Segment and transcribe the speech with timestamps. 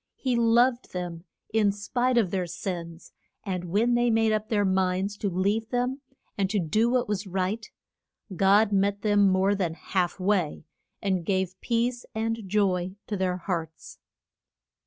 [0.15, 3.11] He loved them in spite of their sins,
[3.43, 6.01] and when they made up their minds to leave them,
[6.35, 7.69] and to do what was right,
[8.35, 10.63] God met them more than half way,
[11.03, 13.99] and gave peace and joy to their hearts.